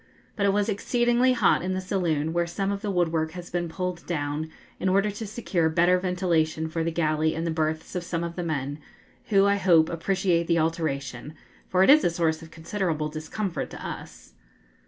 [0.35, 3.69] But it was exceedingly hot in the saloon, where some of the woodwork has been
[3.69, 8.03] pulled down, in order to secure better ventilation for the galley and the berths of
[8.03, 8.79] some of the men,
[9.25, 11.35] who, I hope, appreciate the alteration,
[11.69, 14.33] for it is a source of considerable discomfort to us.